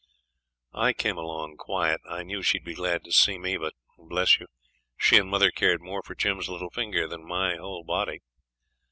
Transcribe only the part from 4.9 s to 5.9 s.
she and mother cared